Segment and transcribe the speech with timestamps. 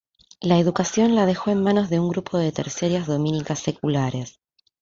[0.39, 4.39] La educación la dejó en manos de un grupo de terciarias dominicas seculares.